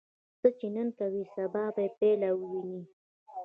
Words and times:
څه 0.39 0.47
چې 0.57 0.67
نن 0.75 0.87
کوې، 0.99 1.23
سبا 1.33 1.63
به 1.73 1.81
یې 1.85 1.89
پایله 1.97 2.29
ووینې. 2.35 2.81